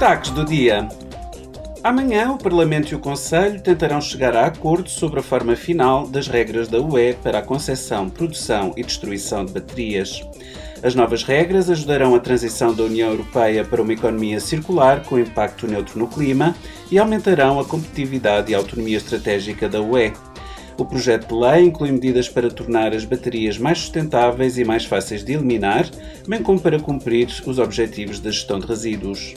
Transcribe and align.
Destaques 0.00 0.30
do 0.30 0.46
dia. 0.46 0.88
Amanhã, 1.84 2.32
o 2.32 2.38
Parlamento 2.38 2.90
e 2.90 2.94
o 2.94 2.98
Conselho 2.98 3.60
tentarão 3.60 4.00
chegar 4.00 4.34
a 4.34 4.46
acordo 4.46 4.88
sobre 4.88 5.20
a 5.20 5.22
forma 5.22 5.54
final 5.54 6.06
das 6.06 6.26
regras 6.26 6.68
da 6.68 6.80
UE 6.80 7.12
para 7.22 7.40
a 7.40 7.42
concessão, 7.42 8.08
produção 8.08 8.72
e 8.78 8.82
destruição 8.82 9.44
de 9.44 9.52
baterias. 9.52 10.26
As 10.82 10.94
novas 10.94 11.22
regras 11.22 11.68
ajudarão 11.68 12.14
a 12.14 12.18
transição 12.18 12.72
da 12.72 12.84
União 12.84 13.10
Europeia 13.10 13.62
para 13.62 13.82
uma 13.82 13.92
economia 13.92 14.40
circular 14.40 15.04
com 15.04 15.18
impacto 15.18 15.66
neutro 15.66 15.98
no 15.98 16.08
clima 16.08 16.56
e 16.90 16.98
aumentarão 16.98 17.60
a 17.60 17.64
competitividade 17.66 18.50
e 18.50 18.54
a 18.54 18.58
autonomia 18.58 18.96
estratégica 18.96 19.68
da 19.68 19.82
UE. 19.82 20.14
O 20.78 20.84
projeto 20.86 21.28
de 21.28 21.34
lei 21.34 21.66
inclui 21.66 21.92
medidas 21.92 22.26
para 22.26 22.50
tornar 22.50 22.94
as 22.94 23.04
baterias 23.04 23.58
mais 23.58 23.76
sustentáveis 23.80 24.56
e 24.56 24.64
mais 24.64 24.86
fáceis 24.86 25.22
de 25.22 25.34
eliminar, 25.34 25.86
bem 26.26 26.42
como 26.42 26.58
para 26.58 26.80
cumprir 26.80 27.28
os 27.44 27.58
objetivos 27.58 28.18
da 28.18 28.30
gestão 28.30 28.58
de 28.58 28.66
resíduos. 28.66 29.34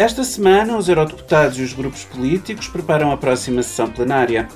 Esta 0.00 0.24
semana, 0.24 0.78
os 0.78 0.88
eurodeputados 0.88 1.58
e 1.58 1.62
os 1.62 1.74
grupos 1.74 2.04
políticos 2.04 2.66
preparam 2.66 3.12
a 3.12 3.18
próxima 3.18 3.62
sessão 3.62 3.86
plenária. 3.90 4.48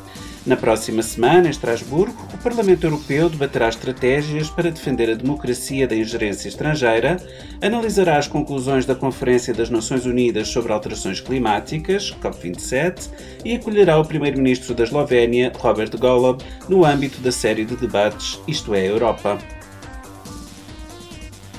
Na 0.46 0.56
próxima 0.56 1.02
semana, 1.02 1.48
em 1.48 1.50
Estrasburgo, 1.50 2.16
o 2.32 2.38
Parlamento 2.38 2.84
Europeu 2.84 3.28
debaterá 3.28 3.68
estratégias 3.68 4.48
para 4.48 4.70
defender 4.70 5.10
a 5.10 5.14
democracia 5.14 5.86
da 5.86 5.94
ingerência 5.94 6.48
estrangeira, 6.48 7.18
analisará 7.60 8.16
as 8.16 8.26
conclusões 8.26 8.86
da 8.86 8.94
Conferência 8.94 9.52
das 9.52 9.68
Nações 9.68 10.06
Unidas 10.06 10.48
sobre 10.48 10.72
Alterações 10.72 11.20
Climáticas, 11.20 12.16
COP27, 12.22 13.10
e 13.44 13.54
acolherá 13.54 13.98
o 13.98 14.04
Primeiro-Ministro 14.06 14.74
da 14.74 14.84
Eslovénia, 14.84 15.52
Robert 15.58 15.94
Golob, 15.98 16.42
no 16.70 16.86
âmbito 16.86 17.20
da 17.20 17.30
série 17.30 17.66
de 17.66 17.76
debates 17.76 18.40
Isto 18.48 18.74
é 18.74 18.88
Europa. 18.88 19.36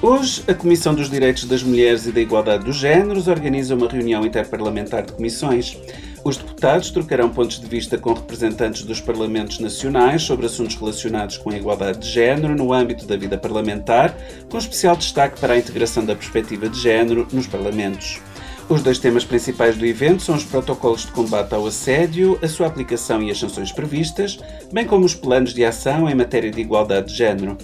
Hoje, 0.08 0.44
a 0.48 0.54
Comissão 0.54 0.94
dos 0.94 1.10
Direitos 1.10 1.46
das 1.46 1.64
Mulheres 1.64 2.06
e 2.06 2.12
da 2.12 2.22
Igualdade 2.22 2.64
dos 2.64 2.76
Gêneros 2.76 3.28
organiza 3.28 3.74
uma 3.74 3.90
reunião 3.90 4.24
interparlamentar 4.24 5.04
de 5.04 5.14
comissões. 5.14 5.80
Os 6.24 6.38
deputados 6.38 6.92
trocarão 6.92 7.28
pontos 7.32 7.60
de 7.60 7.66
vista 7.66 7.98
com 7.98 8.14
representantes 8.14 8.84
dos 8.84 9.02
parlamentos 9.02 9.58
nacionais 9.58 10.22
sobre 10.22 10.46
assuntos 10.46 10.76
relacionados 10.76 11.40
com 11.40 11.50
a 11.50 11.58
igualdade 11.58 11.98
de 12.02 12.08
género 12.08 12.56
no 12.56 12.72
âmbito 12.72 13.08
da 13.08 13.18
vida 13.18 13.36
parlamentar, 13.36 14.16
com 14.48 14.60
especial 14.60 14.96
destaque 14.96 15.40
para 15.40 15.56
a 15.56 15.58
integração 15.58 16.06
da 16.06 16.16
perspectiva 16.16 16.70
de 16.70 16.80
género 16.80 17.28
nos 17.34 17.48
parlamentos. 17.48 18.20
Os 18.70 18.84
dois 18.84 19.00
temas 19.00 19.26
principais 19.26 19.76
do 19.76 19.88
evento 19.88 20.22
são 20.22 20.36
os 20.36 20.44
protocolos 20.44 21.02
de 21.02 21.14
combate 21.14 21.56
ao 21.56 21.66
assédio, 21.66 22.38
a 22.44 22.48
sua 22.48 22.68
aplicação 22.68 23.24
e 23.24 23.32
as 23.32 23.40
sanções 23.40 23.72
previstas, 23.72 24.38
bem 24.72 24.86
como 24.86 25.04
os 25.04 25.16
planos 25.16 25.52
de 25.52 25.66
ação 25.66 26.08
em 26.08 26.14
matéria 26.14 26.52
de 26.52 26.62
igualdade 26.62 27.08
de 27.08 27.18
género. 27.18 27.58